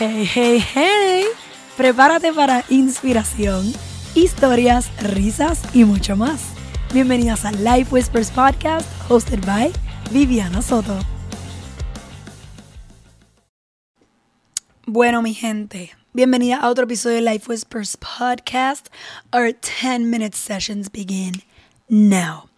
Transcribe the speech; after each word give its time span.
Hey, 0.00 0.24
hey, 0.24 0.64
hey. 0.74 1.24
Prepárate 1.76 2.32
para 2.32 2.64
inspiración, 2.70 3.70
historias, 4.14 4.90
risas 5.02 5.60
y 5.74 5.84
mucho 5.84 6.16
más. 6.16 6.40
Bienvenidas 6.94 7.44
a 7.44 7.52
Life 7.52 7.92
Whispers 7.92 8.30
Podcast, 8.30 8.88
hosted 9.10 9.44
by 9.44 9.70
Viviana 10.10 10.62
Soto. 10.62 10.98
Bueno, 14.86 15.20
mi 15.20 15.34
gente, 15.34 15.90
bienvenida 16.14 16.56
a 16.56 16.70
otro 16.70 16.84
episodio 16.84 17.16
de 17.16 17.32
Life 17.32 17.50
Whispers 17.50 17.98
Podcast. 17.98 18.88
Our 19.34 19.52
10 19.52 20.06
minute 20.06 20.34
sessions 20.34 20.90
begin 20.90 21.42
now. 21.90 22.48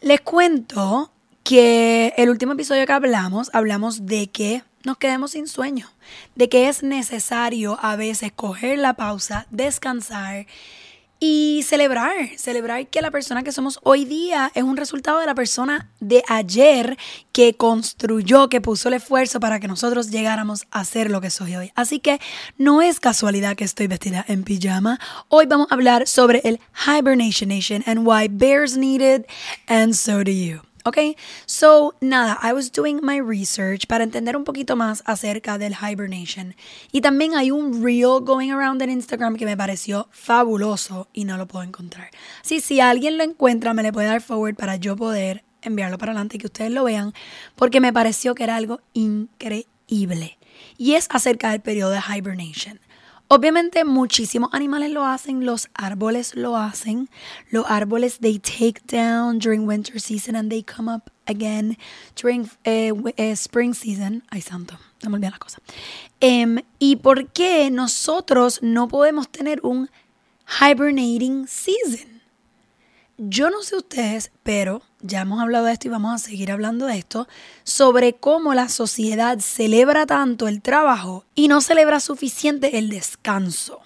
Les 0.00 0.22
cuento 0.22 1.12
que 1.44 2.14
el 2.16 2.30
último 2.30 2.54
episodio 2.54 2.86
que 2.86 2.92
hablamos, 2.94 3.50
hablamos 3.52 4.06
de 4.06 4.28
que 4.28 4.62
nos 4.88 4.96
quedemos 4.96 5.32
sin 5.32 5.46
sueño, 5.46 5.86
de 6.34 6.48
que 6.48 6.68
es 6.68 6.82
necesario 6.82 7.78
a 7.82 7.94
veces 7.94 8.32
coger 8.32 8.78
la 8.78 8.94
pausa, 8.94 9.46
descansar 9.50 10.46
y 11.20 11.62
celebrar, 11.66 12.30
celebrar 12.38 12.86
que 12.86 13.02
la 13.02 13.10
persona 13.10 13.42
que 13.42 13.52
somos 13.52 13.80
hoy 13.82 14.06
día 14.06 14.50
es 14.54 14.62
un 14.62 14.78
resultado 14.78 15.18
de 15.18 15.26
la 15.26 15.34
persona 15.34 15.90
de 16.00 16.24
ayer 16.26 16.96
que 17.32 17.54
construyó, 17.54 18.48
que 18.48 18.62
puso 18.62 18.88
el 18.88 18.94
esfuerzo 18.94 19.40
para 19.40 19.60
que 19.60 19.68
nosotros 19.68 20.10
llegáramos 20.10 20.64
a 20.70 20.86
ser 20.86 21.10
lo 21.10 21.20
que 21.20 21.28
soy 21.28 21.54
hoy. 21.54 21.70
Así 21.74 21.98
que 22.00 22.18
no 22.56 22.80
es 22.80 22.98
casualidad 22.98 23.56
que 23.56 23.64
estoy 23.64 23.88
vestida 23.88 24.24
en 24.26 24.42
pijama. 24.42 24.98
Hoy 25.28 25.44
vamos 25.44 25.66
a 25.70 25.74
hablar 25.74 26.06
sobre 26.06 26.40
el 26.44 26.60
hibernation 26.86 27.50
nation 27.50 27.82
and 27.84 28.06
why 28.06 28.28
bears 28.28 28.78
needed 28.78 29.26
and 29.66 29.92
so 29.92 30.24
do 30.24 30.30
you. 30.30 30.67
Ok, 30.84 30.98
so 31.46 31.94
nada, 32.00 32.38
I 32.42 32.52
was 32.52 32.70
doing 32.70 33.00
my 33.02 33.20
research 33.20 33.86
para 33.86 34.04
entender 34.04 34.36
un 34.36 34.44
poquito 34.44 34.76
más 34.76 35.02
acerca 35.06 35.58
del 35.58 35.74
hibernation. 35.74 36.54
Y 36.92 37.00
también 37.00 37.34
hay 37.34 37.50
un 37.50 37.82
reel 37.82 38.20
going 38.22 38.50
around 38.50 38.80
en 38.82 38.90
Instagram 38.90 39.36
que 39.36 39.44
me 39.44 39.56
pareció 39.56 40.08
fabuloso 40.10 41.08
y 41.12 41.24
no 41.24 41.36
lo 41.36 41.46
puedo 41.46 41.64
encontrar. 41.64 42.10
Sí, 42.42 42.60
si 42.60 42.80
alguien 42.80 43.18
lo 43.18 43.24
encuentra, 43.24 43.74
me 43.74 43.82
le 43.82 43.92
puede 43.92 44.06
dar 44.06 44.20
forward 44.20 44.54
para 44.54 44.76
yo 44.76 44.96
poder 44.96 45.44
enviarlo 45.62 45.98
para 45.98 46.12
adelante 46.12 46.36
y 46.36 46.40
que 46.40 46.46
ustedes 46.46 46.70
lo 46.70 46.84
vean, 46.84 47.12
porque 47.56 47.80
me 47.80 47.92
pareció 47.92 48.34
que 48.34 48.44
era 48.44 48.56
algo 48.56 48.80
increíble. 48.92 50.38
Y 50.76 50.94
es 50.94 51.08
acerca 51.10 51.50
del 51.50 51.60
periodo 51.60 51.90
de 51.90 52.00
hibernation. 52.16 52.80
Obviamente 53.30 53.84
muchísimos 53.84 54.54
animales 54.54 54.90
lo 54.90 55.04
hacen, 55.04 55.44
los 55.44 55.68
árboles 55.74 56.34
lo 56.34 56.56
hacen. 56.56 57.10
Los 57.50 57.66
árboles 57.68 58.20
they 58.20 58.38
take 58.38 58.80
down 58.86 59.38
during 59.38 59.66
winter 59.66 60.00
season 60.00 60.34
and 60.34 60.50
they 60.50 60.62
come 60.62 60.90
up 60.90 61.10
again 61.26 61.76
during 62.20 62.48
eh, 62.64 62.90
eh, 63.18 63.32
spring 63.36 63.74
season. 63.74 64.22
Ay 64.30 64.40
santo, 64.40 64.78
se 64.98 65.10
me 65.10 65.16
olvidan 65.16 65.32
las 65.32 65.40
cosas. 65.40 65.60
Em, 66.20 66.62
¿Y 66.78 66.96
por 66.96 67.28
qué 67.28 67.70
nosotros 67.70 68.60
no 68.62 68.88
podemos 68.88 69.28
tener 69.28 69.60
un 69.62 69.90
hibernating 70.60 71.46
season? 71.46 72.22
Yo 73.18 73.50
no 73.50 73.62
sé 73.62 73.76
ustedes, 73.76 74.30
pero 74.42 74.80
ya 75.00 75.20
hemos 75.20 75.40
hablado 75.40 75.66
de 75.66 75.72
esto 75.72 75.88
y 75.88 75.90
vamos 75.90 76.14
a 76.14 76.18
seguir 76.18 76.50
hablando 76.50 76.86
de 76.86 76.98
esto, 76.98 77.28
sobre 77.64 78.14
cómo 78.14 78.54
la 78.54 78.68
sociedad 78.68 79.38
celebra 79.40 80.06
tanto 80.06 80.48
el 80.48 80.62
trabajo 80.62 81.24
y 81.34 81.48
no 81.48 81.60
celebra 81.60 82.00
suficiente 82.00 82.78
el 82.78 82.88
descanso. 82.88 83.80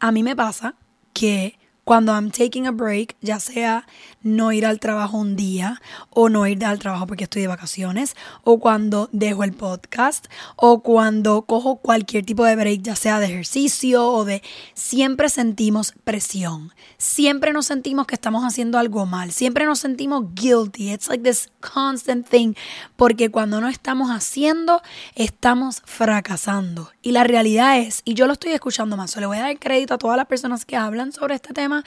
A 0.00 0.12
mí 0.12 0.22
me 0.22 0.36
pasa 0.36 0.74
que 1.12 1.58
cuando 1.88 2.12
I'm 2.12 2.30
taking 2.30 2.66
a 2.66 2.70
break, 2.70 3.16
ya 3.22 3.40
sea 3.40 3.86
no 4.20 4.52
ir 4.52 4.66
al 4.66 4.78
trabajo 4.78 5.16
un 5.16 5.36
día 5.36 5.80
o 6.10 6.28
no 6.28 6.46
ir 6.46 6.62
al 6.66 6.78
trabajo 6.78 7.06
porque 7.06 7.24
estoy 7.24 7.40
de 7.40 7.48
vacaciones, 7.48 8.14
o 8.44 8.60
cuando 8.60 9.08
dejo 9.12 9.42
el 9.42 9.54
podcast, 9.54 10.26
o 10.56 10.82
cuando 10.82 11.40
cojo 11.46 11.76
cualquier 11.76 12.26
tipo 12.26 12.44
de 12.44 12.56
break, 12.56 12.82
ya 12.82 12.94
sea 12.94 13.20
de 13.20 13.26
ejercicio 13.26 14.06
o 14.06 14.26
de... 14.26 14.42
Siempre 14.74 15.30
sentimos 15.30 15.94
presión, 16.04 16.74
siempre 16.98 17.54
nos 17.54 17.64
sentimos 17.64 18.06
que 18.06 18.16
estamos 18.16 18.44
haciendo 18.44 18.78
algo 18.78 19.06
mal, 19.06 19.32
siempre 19.32 19.64
nos 19.64 19.78
sentimos 19.78 20.26
guilty. 20.34 20.92
It's 20.92 21.08
like 21.08 21.24
this 21.24 21.50
constant 21.60 22.28
thing, 22.28 22.52
porque 22.96 23.30
cuando 23.30 23.62
no 23.62 23.68
estamos 23.68 24.10
haciendo, 24.10 24.82
estamos 25.14 25.80
fracasando. 25.86 26.90
Y 27.00 27.12
la 27.12 27.24
realidad 27.24 27.78
es, 27.78 28.02
y 28.04 28.12
yo 28.12 28.26
lo 28.26 28.34
estoy 28.34 28.52
escuchando 28.52 28.98
más, 28.98 29.16
le 29.16 29.24
voy 29.24 29.38
a 29.38 29.42
dar 29.42 29.58
crédito 29.58 29.94
a 29.94 29.98
todas 29.98 30.18
las 30.18 30.26
personas 30.26 30.66
que 30.66 30.76
hablan 30.76 31.12
sobre 31.12 31.36
este 31.36 31.54
tema 31.54 31.77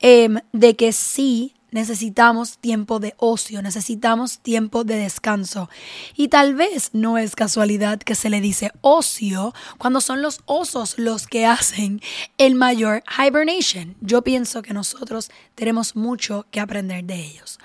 Em, 0.00 0.38
de 0.52 0.76
que 0.76 0.92
sí 0.92 1.54
necesitamos 1.70 2.58
tiempo 2.58 2.98
de 3.00 3.14
ocio, 3.18 3.62
necesitamos 3.62 4.38
tiempo 4.40 4.84
de 4.84 4.96
descanso. 4.96 5.68
Y 6.16 6.28
tal 6.28 6.54
vez 6.54 6.90
no 6.92 7.18
es 7.18 7.36
casualidad 7.36 7.98
que 7.98 8.14
se 8.14 8.30
le 8.30 8.40
dice 8.40 8.72
ocio 8.80 9.54
cuando 9.78 10.00
son 10.00 10.22
los 10.22 10.40
osos 10.46 10.98
los 10.98 11.26
que 11.26 11.46
hacen 11.46 12.00
el 12.38 12.54
mayor 12.54 13.02
hibernation. 13.18 13.96
Yo 14.00 14.22
pienso 14.22 14.62
que 14.62 14.74
nosotros 14.74 15.30
tenemos 15.54 15.96
mucho 15.96 16.46
que 16.50 16.60
aprender 16.60 17.04
de 17.04 17.16
ellos. 17.16 17.58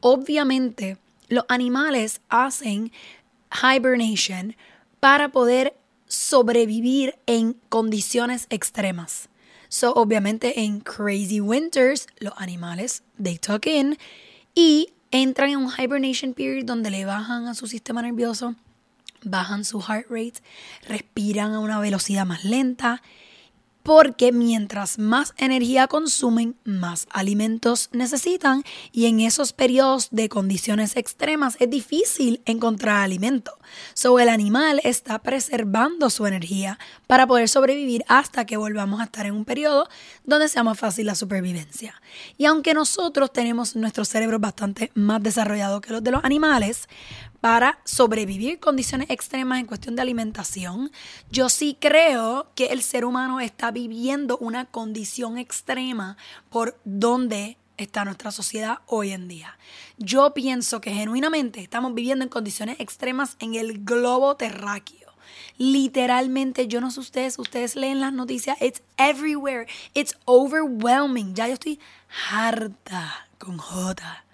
Obviamente, 0.00 0.96
los 1.28 1.44
animales 1.48 2.20
hacen 2.28 2.92
hibernation 3.62 4.56
para 5.00 5.30
poder 5.30 5.74
sobrevivir 6.06 7.16
en 7.26 7.54
condiciones 7.68 8.46
extremas. 8.50 9.29
So, 9.70 9.92
obviamente, 9.94 10.64
en 10.64 10.80
Crazy 10.80 11.40
Winters, 11.40 12.08
los 12.18 12.34
animales, 12.36 13.04
they 13.22 13.38
tuck 13.38 13.66
in 13.66 13.98
y 14.52 14.88
entran 15.12 15.50
en 15.50 15.58
un 15.58 15.70
hibernation 15.70 16.34
period 16.34 16.64
donde 16.64 16.90
le 16.90 17.04
bajan 17.04 17.46
a 17.46 17.54
su 17.54 17.68
sistema 17.68 18.02
nervioso, 18.02 18.56
bajan 19.22 19.64
su 19.64 19.80
heart 19.80 20.06
rate, 20.10 20.42
respiran 20.88 21.54
a 21.54 21.60
una 21.60 21.78
velocidad 21.78 22.26
más 22.26 22.44
lenta 22.44 23.00
porque 23.82 24.32
mientras 24.32 24.98
más 24.98 25.34
energía 25.36 25.86
consumen, 25.86 26.56
más 26.64 27.06
alimentos 27.10 27.88
necesitan 27.92 28.62
y 28.92 29.06
en 29.06 29.20
esos 29.20 29.52
periodos 29.52 30.08
de 30.10 30.28
condiciones 30.28 30.96
extremas 30.96 31.56
es 31.60 31.70
difícil 31.70 32.42
encontrar 32.44 33.02
alimento. 33.02 33.52
So 33.94 34.18
el 34.18 34.28
animal 34.28 34.80
está 34.84 35.20
preservando 35.20 36.10
su 36.10 36.26
energía 36.26 36.78
para 37.06 37.26
poder 37.26 37.48
sobrevivir 37.48 38.04
hasta 38.08 38.44
que 38.44 38.56
volvamos 38.56 39.00
a 39.00 39.04
estar 39.04 39.26
en 39.26 39.34
un 39.34 39.44
periodo 39.44 39.88
donde 40.24 40.48
sea 40.48 40.64
más 40.64 40.78
fácil 40.78 41.06
la 41.06 41.14
supervivencia. 41.14 42.00
Y 42.36 42.46
aunque 42.46 42.74
nosotros 42.74 43.32
tenemos 43.32 43.76
nuestro 43.76 44.04
cerebro 44.04 44.38
bastante 44.38 44.90
más 44.94 45.22
desarrollado 45.22 45.80
que 45.80 45.92
los 45.92 46.02
de 46.02 46.10
los 46.10 46.24
animales, 46.24 46.88
para 47.40 47.78
sobrevivir 47.84 48.60
condiciones 48.60 49.08
extremas 49.10 49.60
en 49.60 49.66
cuestión 49.66 49.96
de 49.96 50.02
alimentación. 50.02 50.90
Yo 51.30 51.48
sí 51.48 51.76
creo 51.80 52.52
que 52.54 52.66
el 52.66 52.82
ser 52.82 53.04
humano 53.04 53.40
está 53.40 53.69
viviendo 53.70 54.38
una 54.38 54.66
condición 54.66 55.38
extrema 55.38 56.16
por 56.50 56.78
donde 56.84 57.56
está 57.76 58.04
nuestra 58.04 58.30
sociedad 58.30 58.80
hoy 58.86 59.10
en 59.12 59.28
día. 59.28 59.58
Yo 59.98 60.34
pienso 60.34 60.80
que 60.80 60.92
genuinamente 60.92 61.60
estamos 61.60 61.94
viviendo 61.94 62.24
en 62.24 62.28
condiciones 62.28 62.78
extremas 62.78 63.36
en 63.40 63.54
el 63.54 63.84
globo 63.84 64.36
terráqueo. 64.36 65.10
Literalmente, 65.56 66.68
yo 66.68 66.80
no 66.80 66.90
sé 66.90 67.00
ustedes, 67.00 67.38
ustedes 67.38 67.76
leen 67.76 68.00
las 68.00 68.12
noticias, 68.12 68.60
it's 68.60 68.82
everywhere, 68.96 69.66
it's 69.94 70.16
overwhelming. 70.24 71.34
Ya 71.34 71.48
yo 71.48 71.54
estoy 71.54 71.78
harta 72.30 73.28
con 73.38 73.58
J 73.58 74.24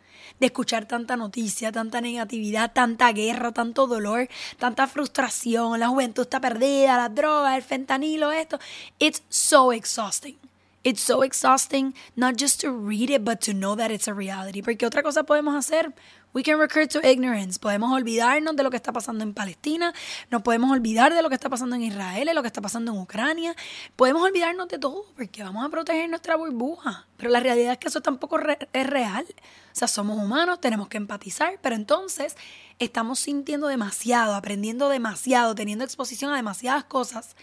de 0.40 0.46
escuchar 0.46 0.86
tanta 0.86 1.16
noticia, 1.16 1.72
tanta 1.72 2.00
negatividad, 2.00 2.72
tanta 2.72 3.12
guerra, 3.12 3.52
tanto 3.52 3.86
dolor, 3.86 4.28
tanta 4.58 4.86
frustración, 4.86 5.78
la 5.80 5.88
juventud 5.88 6.22
está 6.22 6.40
perdida, 6.40 6.96
las 6.96 7.14
drogas, 7.14 7.56
el 7.56 7.62
fentanilo, 7.62 8.32
esto. 8.32 8.58
It's 8.98 9.22
so 9.28 9.72
exhausting. 9.72 10.36
It's 10.82 11.00
so 11.00 11.24
exhausting, 11.24 11.94
not 12.14 12.36
just 12.36 12.60
to 12.60 12.70
read 12.70 13.10
it, 13.10 13.24
but 13.24 13.40
to 13.40 13.52
know 13.52 13.74
that 13.74 13.90
it's 13.90 14.06
a 14.06 14.14
reality. 14.14 14.62
Porque 14.62 14.86
otra 14.86 15.02
cosa 15.02 15.24
podemos 15.24 15.56
hacer, 15.56 15.92
we 16.36 16.42
can 16.42 16.58
recur 16.58 16.86
to 16.86 17.00
ignorance. 17.02 17.58
Podemos 17.58 17.90
olvidarnos 17.90 18.54
de 18.56 18.62
lo 18.62 18.70
que 18.70 18.76
está 18.76 18.92
pasando 18.92 19.24
en 19.24 19.32
Palestina, 19.32 19.94
nos 20.30 20.42
podemos 20.42 20.70
olvidar 20.70 21.14
de 21.14 21.22
lo 21.22 21.30
que 21.30 21.34
está 21.34 21.48
pasando 21.48 21.76
en 21.76 21.82
Israel, 21.82 22.26
de 22.26 22.34
lo 22.34 22.42
que 22.42 22.48
está 22.48 22.60
pasando 22.60 22.92
en 22.92 22.98
Ucrania. 22.98 23.56
Podemos 23.96 24.22
olvidarnos 24.22 24.68
de 24.68 24.78
todo 24.78 25.06
porque 25.16 25.42
vamos 25.42 25.64
a 25.64 25.70
proteger 25.70 26.10
nuestra 26.10 26.36
burbuja. 26.36 27.06
Pero 27.16 27.30
la 27.30 27.40
realidad 27.40 27.72
es 27.72 27.78
que 27.78 27.88
eso 27.88 28.02
tampoco 28.02 28.38
es 28.38 28.86
real. 28.86 29.24
O 29.30 29.74
sea, 29.78 29.88
somos 29.88 30.18
humanos, 30.18 30.60
tenemos 30.60 30.88
que 30.88 30.98
empatizar, 30.98 31.58
pero 31.62 31.74
entonces 31.74 32.36
estamos 32.78 33.18
sintiendo 33.18 33.66
demasiado, 33.68 34.34
aprendiendo 34.34 34.90
demasiado, 34.90 35.54
teniendo 35.54 35.84
exposición 35.84 36.34
a 36.34 36.36
demasiadas 36.36 36.84
cosas 36.84 37.34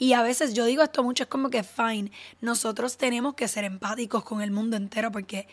y 0.00 0.12
a 0.12 0.22
veces 0.22 0.54
yo 0.54 0.64
digo 0.64 0.84
esto 0.84 1.02
mucho, 1.02 1.24
es 1.24 1.28
como 1.28 1.50
que, 1.50 1.64
fine, 1.64 2.12
nosotros 2.40 2.96
tenemos 2.96 3.34
que 3.34 3.48
ser 3.48 3.64
empáticos 3.64 4.22
con 4.22 4.42
el 4.42 4.52
mundo 4.52 4.76
entero 4.76 5.10
porque, 5.10 5.48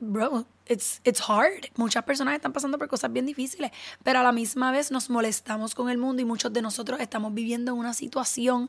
bro, 0.00 0.46
it's, 0.66 1.00
it's 1.04 1.20
hard. 1.20 1.66
Muchas 1.76 2.04
personas 2.04 2.34
están 2.34 2.52
pasando 2.52 2.78
por 2.78 2.88
cosas 2.88 3.12
bien 3.12 3.26
difíciles, 3.26 3.70
pero 4.02 4.20
a 4.20 4.22
la 4.22 4.32
misma 4.32 4.72
vez 4.72 4.90
nos 4.90 5.10
molestamos 5.10 5.74
con 5.74 5.90
el 5.90 5.98
mundo 5.98 6.22
y 6.22 6.24
muchos 6.24 6.52
de 6.52 6.62
nosotros 6.62 7.00
estamos 7.00 7.34
viviendo 7.34 7.72
en 7.72 7.78
una 7.78 7.94
situación 7.94 8.68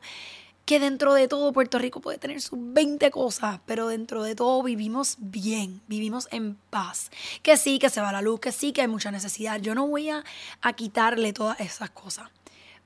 que 0.64 0.78
dentro 0.78 1.14
de 1.14 1.26
todo 1.26 1.52
Puerto 1.52 1.78
Rico 1.78 2.00
puede 2.00 2.18
tener 2.18 2.40
sus 2.40 2.58
20 2.60 3.10
cosas, 3.10 3.60
pero 3.66 3.88
dentro 3.88 4.22
de 4.22 4.36
todo 4.36 4.62
vivimos 4.62 5.16
bien, 5.18 5.82
vivimos 5.88 6.28
en 6.30 6.54
paz. 6.70 7.10
Que 7.42 7.56
sí, 7.56 7.78
que 7.78 7.90
se 7.90 8.00
va 8.00 8.12
la 8.12 8.22
luz, 8.22 8.38
que 8.38 8.52
sí, 8.52 8.72
que 8.72 8.82
hay 8.82 8.88
mucha 8.88 9.10
necesidad. 9.10 9.60
Yo 9.60 9.74
no 9.74 9.88
voy 9.88 10.10
a, 10.10 10.22
a 10.60 10.72
quitarle 10.74 11.32
todas 11.32 11.58
esas 11.60 11.90
cosas. 11.90 12.30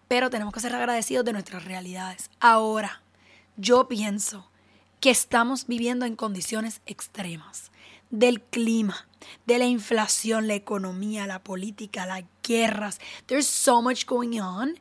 pero 0.09 0.31
tenemos 0.31 0.55
que 0.55 0.61
ser 0.61 0.75
agradecidos 0.75 1.25
de 1.25 1.33
nuestras 1.33 1.65
realidades. 1.65 2.31
Ahora, 2.39 3.03
yo 3.57 3.89
pienso 3.89 4.49
que 5.01 5.11
estamos 5.11 5.67
viviendo 5.67 6.07
en 6.07 6.17
condiciones 6.17 6.81
extremas 6.87 7.73
del 8.11 8.41
clima, 8.41 9.09
de 9.47 9.59
la 9.59 9.65
inflación, 9.65 10.49
la 10.49 10.55
economía, 10.55 11.27
la 11.27 11.43
política, 11.43 12.07
las 12.07 12.25
guerras. 12.43 13.01
There's 13.27 13.47
so 13.47 13.83
much 13.83 14.07
going 14.07 14.41
on 14.41 14.79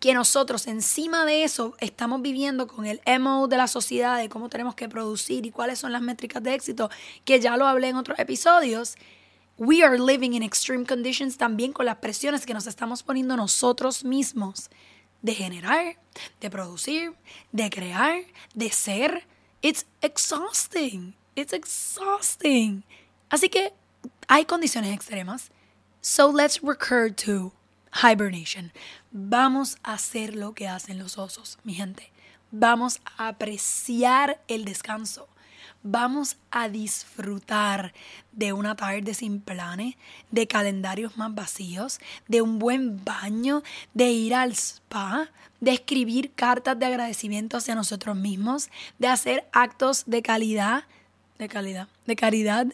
que 0.00 0.14
nosotros 0.14 0.66
encima 0.66 1.26
de 1.26 1.44
eso 1.44 1.76
estamos 1.78 2.22
viviendo 2.22 2.66
con 2.66 2.86
el 2.86 3.00
MO 3.20 3.48
de 3.48 3.58
la 3.58 3.68
sociedad, 3.68 4.18
de 4.18 4.30
cómo 4.30 4.48
tenemos 4.48 4.74
que 4.74 4.88
producir 4.88 5.44
y 5.44 5.50
cuáles 5.50 5.78
son 5.78 5.92
las 5.92 6.00
métricas 6.00 6.42
de 6.42 6.54
éxito, 6.54 6.90
que 7.24 7.38
ya 7.38 7.56
lo 7.58 7.66
hablé 7.66 7.88
en 7.88 7.96
otros 7.96 8.18
episodios. 8.18 8.96
We 9.58 9.84
are 9.84 9.98
living 9.98 10.32
in 10.32 10.42
extreme 10.42 10.86
conditions 10.86 11.36
también 11.36 11.74
con 11.74 11.84
las 11.84 11.96
presiones 11.96 12.46
que 12.46 12.54
nos 12.54 12.66
estamos 12.66 13.02
poniendo 13.02 13.36
nosotros 13.36 14.02
mismos 14.02 14.70
de 15.20 15.34
generar, 15.34 15.98
de 16.40 16.48
producir, 16.48 17.12
de 17.52 17.68
crear, 17.68 18.22
de 18.54 18.70
ser. 18.70 19.26
It's 19.60 19.84
exhausting. 20.00 21.14
It's 21.34 21.52
exhausting. 21.52 22.84
Así 23.30 23.48
que 23.48 23.72
hay 24.28 24.44
condiciones 24.44 24.94
extremas. 24.94 25.50
So 26.00 26.30
let's 26.30 26.62
recur 26.62 27.10
to 27.26 27.52
hibernation. 28.02 28.72
Vamos 29.12 29.76
a 29.82 29.94
hacer 29.94 30.34
lo 30.34 30.54
que 30.54 30.68
hacen 30.68 30.98
los 30.98 31.18
osos, 31.18 31.58
mi 31.64 31.74
gente. 31.74 32.10
Vamos 32.50 33.00
a 33.16 33.28
apreciar 33.28 34.40
el 34.48 34.64
descanso. 34.64 35.28
Vamos 35.82 36.36
a 36.50 36.68
disfrutar 36.68 37.94
de 38.32 38.52
una 38.52 38.76
tarde 38.76 39.14
sin 39.14 39.40
planes, 39.40 39.96
de 40.30 40.46
calendarios 40.46 41.16
más 41.16 41.34
vacíos, 41.34 42.00
de 42.28 42.42
un 42.42 42.58
buen 42.58 43.02
baño, 43.04 43.62
de 43.94 44.10
ir 44.10 44.34
al 44.34 44.52
spa, 44.52 45.30
de 45.60 45.72
escribir 45.72 46.32
cartas 46.32 46.78
de 46.78 46.86
agradecimiento 46.86 47.56
hacia 47.56 47.74
nosotros 47.74 48.16
mismos, 48.16 48.68
de 48.98 49.08
hacer 49.08 49.48
actos 49.52 50.04
de 50.06 50.22
calidad 50.22 50.84
de 51.40 51.48
calidad, 51.48 51.88
de 52.06 52.16
caridad. 52.16 52.66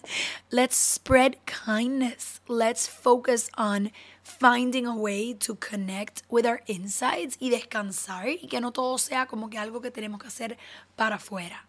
Let's 0.50 0.76
spread 0.76 1.38
kindness. 1.46 2.40
Let's 2.48 2.88
focus 2.88 3.48
on 3.56 3.92
finding 4.22 4.86
a 4.86 4.94
way 4.94 5.34
to 5.34 5.54
connect 5.54 6.22
with 6.28 6.44
our 6.44 6.62
insides 6.66 7.36
y 7.40 7.50
descansar 7.50 8.28
y 8.28 8.48
que 8.48 8.60
no 8.60 8.72
todo 8.72 8.98
sea 8.98 9.26
como 9.26 9.48
que 9.48 9.58
algo 9.58 9.80
que 9.80 9.90
tenemos 9.90 10.20
que 10.20 10.26
hacer 10.26 10.58
para 10.96 11.16
afuera. 11.16 11.64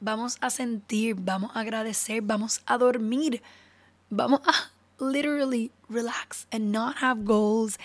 Vamos 0.00 0.38
a 0.40 0.48
sentir, 0.48 1.14
vamos 1.14 1.50
a 1.54 1.60
agradecer, 1.60 2.22
vamos 2.22 2.62
a 2.66 2.78
dormir. 2.78 3.42
Vamos 4.08 4.40
a 4.46 4.70
literally 4.98 5.70
relax 5.88 6.46
and 6.50 6.72
not 6.72 6.96
have 6.98 7.24
goals 7.24 7.76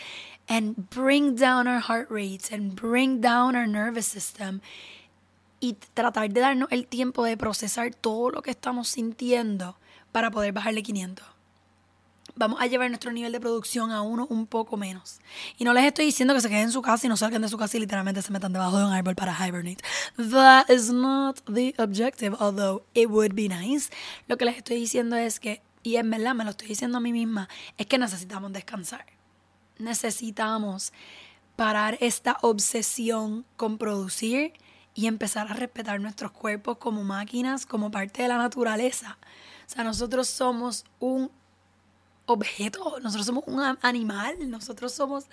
and 0.48 0.90
bring 0.90 1.36
down 1.36 1.68
our 1.68 1.80
heart 1.80 2.10
rates 2.10 2.52
and 2.52 2.76
bring 2.76 3.20
down 3.20 3.56
our 3.56 3.68
nervous 3.68 4.08
system 4.08 4.62
y 5.66 5.74
tratar 5.96 6.32
de 6.32 6.42
darnos 6.42 6.70
el 6.72 6.86
tiempo 6.86 7.24
de 7.24 7.38
procesar 7.38 7.92
todo 7.96 8.30
lo 8.30 8.44
que 8.44 8.52
estamos 8.52 8.88
sintiendo 8.88 9.80
para 10.12 10.30
poder 10.30 10.54
bajarle 10.54 10.84
500. 10.84 11.26
Vamos 12.36 12.62
a 12.62 12.68
llevar 12.68 12.90
nuestro 12.90 13.12
nivel 13.12 13.32
de 13.32 13.40
producción 13.40 13.92
a 13.92 14.04
uno 14.04 14.28
un 14.30 14.46
poco 14.46 14.78
menos. 14.78 15.20
Y 15.58 15.64
no 15.64 15.74
les 15.74 15.86
estoy 15.86 16.06
diciendo 16.06 16.36
que 16.36 16.42
se 16.42 16.50
queden 16.50 16.66
en 16.66 16.72
su 16.72 16.84
casa 16.84 17.08
y 17.08 17.10
no 17.10 17.18
salgan 17.18 17.42
de 17.42 17.50
su 17.50 17.58
casa 17.58 17.78
y 17.78 17.80
literalmente 17.80 18.22
se 18.22 18.32
metan 18.32 18.54
debajo 18.54 18.78
de 18.78 18.86
un 18.86 18.94
árbol 18.94 19.16
para 19.16 19.34
hibernate. 19.34 19.84
That 20.18 20.70
is 20.70 20.92
not 20.92 21.40
the 21.52 21.74
objective, 21.80 22.38
although 22.40 22.84
it 22.94 23.10
would 23.10 23.34
be 23.34 23.50
nice. 23.50 23.90
Lo 24.28 24.38
que 24.38 24.46
les 24.46 24.58
estoy 24.58 24.76
diciendo 24.76 25.16
es 25.16 25.40
que, 25.40 25.64
y 25.82 25.96
en 25.96 26.12
verdad 26.12 26.36
me 26.36 26.44
lo 26.44 26.52
estoy 26.52 26.68
diciendo 26.68 27.00
a 27.00 27.02
mí 27.02 27.12
misma, 27.12 27.50
es 27.80 27.88
que 27.88 27.98
necesitamos 27.98 28.54
descansar. 28.54 29.08
Necesitamos 29.80 30.94
parar 31.56 31.98
esta 32.02 32.38
obsesión 32.42 33.46
con 33.58 33.80
producir 33.80 34.54
y 34.96 35.08
empezar 35.08 35.52
a 35.52 35.54
respetar 35.54 36.00
nuestros 36.00 36.32
cuerpos 36.32 36.78
como 36.78 37.04
máquinas, 37.04 37.66
como 37.66 37.92
parte 37.92 38.24
de 38.24 38.30
la 38.30 38.38
naturaleza. 38.38 39.18
O 39.68 39.70
sea, 39.70 39.84
nosotros 39.84 40.28
somos 40.28 40.86
un 41.00 41.30
objeto, 42.26 42.98
nosotros 43.02 43.26
somos 43.26 43.44
un 43.46 43.78
animal, 43.82 44.50
nosotros 44.50 44.94
somos 44.94 45.26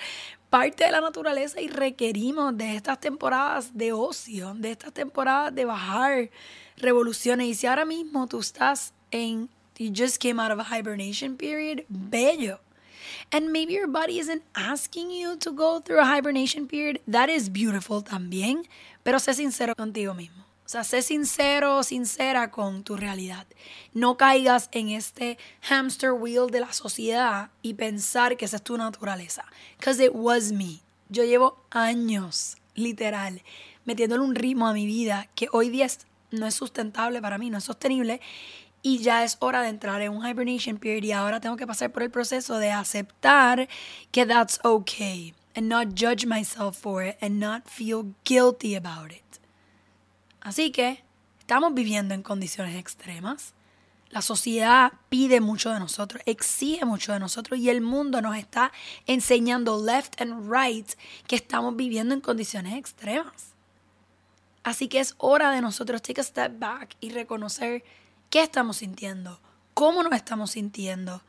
parte 0.50 0.84
de 0.84 0.90
la 0.90 1.00
naturaleza 1.00 1.60
y 1.60 1.68
requerimos 1.68 2.56
de 2.58 2.76
estas 2.76 3.00
temporadas 3.00 3.76
de 3.76 3.92
ocio, 3.92 4.54
de 4.54 4.72
estas 4.72 4.92
temporadas 4.92 5.54
de 5.54 5.64
bajar 5.64 6.30
revoluciones. 6.76 7.46
Y 7.46 7.54
si 7.54 7.66
ahora 7.66 7.84
mismo 7.84 8.26
tú 8.26 8.40
estás 8.40 8.92
en, 9.10 9.48
you 9.78 9.92
just 9.96 10.20
came 10.20 10.42
out 10.42 10.50
of 10.50 10.58
a 10.58 10.78
hibernation 10.78 11.36
period, 11.36 11.84
bello. 11.88 12.60
And 13.30 13.52
maybe 13.52 13.74
your 13.74 13.86
body 13.86 14.18
isn't 14.18 14.42
asking 14.54 15.10
you 15.10 15.36
to 15.36 15.52
go 15.52 15.80
through 15.80 16.00
a 16.00 16.04
hibernation 16.04 16.66
period. 16.66 17.00
That 17.06 17.28
is 17.28 17.50
beautiful 17.50 18.02
también. 18.02 18.66
Pero 19.02 19.18
sé 19.18 19.34
sincero 19.34 19.74
contigo 19.74 20.14
mismo. 20.14 20.42
O 20.64 20.68
sea, 20.72 20.84
sé 20.84 21.02
sincero 21.02 21.82
sincera 21.82 22.50
con 22.50 22.82
tu 22.82 22.96
realidad. 22.96 23.46
No 23.92 24.16
caigas 24.16 24.68
en 24.72 24.88
este 24.88 25.36
hamster 25.60 26.12
wheel 26.12 26.50
de 26.50 26.60
la 26.60 26.72
sociedad 26.72 27.50
y 27.60 27.74
pensar 27.74 28.36
que 28.36 28.46
esa 28.46 28.56
es 28.56 28.62
tu 28.62 28.76
naturaleza. 28.78 29.44
Because 29.78 30.02
it 30.02 30.12
was 30.14 30.52
me. 30.52 30.80
Yo 31.08 31.24
llevo 31.24 31.62
años, 31.70 32.56
literal, 32.74 33.42
metiéndole 33.84 34.22
un 34.22 34.34
ritmo 34.34 34.66
a 34.66 34.72
mi 34.72 34.86
vida 34.86 35.28
que 35.34 35.48
hoy 35.52 35.68
día 35.68 35.88
no 36.30 36.46
es 36.46 36.54
sustentable 36.54 37.20
para 37.20 37.36
mí, 37.36 37.50
no 37.50 37.58
es 37.58 37.64
sostenible. 37.64 38.22
Y 38.82 38.98
ya 38.98 39.22
es 39.22 39.36
hora 39.38 39.62
de 39.62 39.68
entrar 39.68 40.02
en 40.02 40.12
un 40.12 40.26
hibernation 40.26 40.76
period 40.78 41.04
y 41.04 41.12
ahora 41.12 41.40
tengo 41.40 41.56
que 41.56 41.66
pasar 41.66 41.92
por 41.92 42.02
el 42.02 42.10
proceso 42.10 42.58
de 42.58 42.72
aceptar 42.72 43.68
que 44.10 44.26
that's 44.26 44.58
okay 44.64 45.34
and 45.54 45.68
not 45.68 45.94
judge 45.94 46.26
myself 46.26 46.76
for 46.76 47.04
it 47.04 47.16
and 47.20 47.38
not 47.38 47.68
feel 47.68 48.14
guilty 48.24 48.74
about 48.74 49.12
it. 49.12 49.22
Así 50.40 50.72
que 50.72 51.04
estamos 51.38 51.74
viviendo 51.74 52.14
en 52.14 52.22
condiciones 52.22 52.76
extremas. 52.76 53.54
La 54.10 54.20
sociedad 54.20 54.92
pide 55.08 55.40
mucho 55.40 55.70
de 55.70 55.78
nosotros, 55.78 56.22
exige 56.26 56.84
mucho 56.84 57.12
de 57.12 57.20
nosotros 57.20 57.58
y 57.58 57.70
el 57.70 57.80
mundo 57.80 58.20
nos 58.20 58.36
está 58.36 58.72
enseñando 59.06 59.82
left 59.82 60.20
and 60.20 60.52
right 60.52 60.90
que 61.26 61.36
estamos 61.36 61.76
viviendo 61.76 62.12
en 62.12 62.20
condiciones 62.20 62.74
extremas. 62.74 63.52
Así 64.64 64.88
que 64.88 65.00
es 65.00 65.14
hora 65.18 65.50
de 65.50 65.60
nosotros 65.60 66.02
take 66.02 66.20
a 66.20 66.24
step 66.24 66.58
back 66.58 66.96
y 67.00 67.10
reconocer 67.10 67.84
qué 68.32 68.42
estamos 68.42 68.78
sintiendo, 68.78 69.38
cómo 69.74 70.02
nos 70.02 70.14
estamos 70.14 70.52
sintiendo 70.52 71.22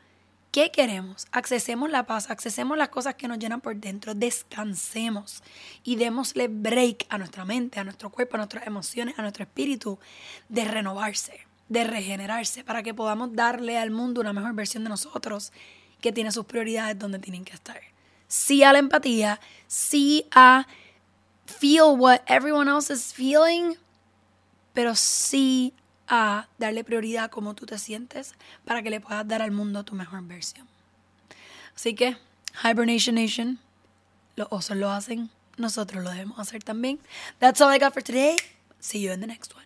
¿Qué 0.50 0.70
queremos? 0.70 1.26
Accesemos 1.32 1.90
la 1.90 2.06
paz, 2.06 2.30
accesemos 2.30 2.78
las 2.78 2.88
cosas 2.88 3.16
que 3.16 3.26
nos 3.26 3.40
llenan 3.40 3.60
por 3.60 3.74
dentro, 3.74 4.14
descansemos 4.14 5.42
y 5.82 5.96
démosle 5.96 6.46
break 6.46 7.06
a 7.08 7.18
nuestra 7.18 7.44
mente, 7.44 7.80
a 7.80 7.84
nuestro 7.84 8.08
cuerpo, 8.08 8.36
a 8.36 8.38
nuestras 8.38 8.64
emociones, 8.64 9.18
a 9.18 9.22
nuestro 9.22 9.42
espíritu 9.42 9.98
de 10.48 10.64
renovarse, 10.64 11.40
de 11.68 11.82
regenerarse, 11.82 12.62
para 12.62 12.84
que 12.84 12.94
podamos 12.94 13.34
darle 13.34 13.78
al 13.78 13.90
mundo 13.90 14.20
una 14.20 14.32
mejor 14.32 14.54
versión 14.54 14.84
de 14.84 14.90
nosotros 14.90 15.52
que 16.00 16.12
tiene 16.12 16.30
sus 16.30 16.44
prioridades 16.44 16.96
donde 17.00 17.18
tienen 17.18 17.44
que 17.44 17.54
estar. 17.54 17.80
Sí 18.28 18.62
a 18.62 18.72
la 18.72 18.78
empatía, 18.78 19.40
sí 19.66 20.28
a 20.30 20.68
feel 21.46 21.98
what 21.98 22.20
everyone 22.28 22.70
else 22.70 22.92
is 22.92 23.12
feeling, 23.12 23.74
pero 24.72 24.94
sí 24.94 25.74
a 26.08 26.48
darle 26.58 26.84
prioridad 26.84 27.24
a 27.24 27.28
cómo 27.28 27.54
tú 27.54 27.66
te 27.66 27.78
sientes 27.78 28.34
para 28.64 28.82
que 28.82 28.90
le 28.90 29.00
puedas 29.00 29.26
dar 29.26 29.42
al 29.42 29.50
mundo 29.50 29.84
tu 29.84 29.94
mejor 29.94 30.22
versión. 30.22 30.66
Así 31.74 31.94
que, 31.94 32.16
Hibernation 32.62 33.16
Nation, 33.16 33.58
los 34.36 34.48
osos 34.50 34.76
lo 34.76 34.90
hacen, 34.90 35.30
nosotros 35.56 36.04
lo 36.04 36.10
debemos 36.10 36.38
hacer 36.38 36.62
también. 36.62 37.00
That's 37.38 37.60
all 37.60 37.74
I 37.74 37.78
got 37.78 37.92
for 37.92 38.02
today. 38.02 38.36
See 38.80 39.00
you 39.00 39.12
in 39.12 39.20
the 39.20 39.26
next 39.26 39.54
one. 39.54 39.63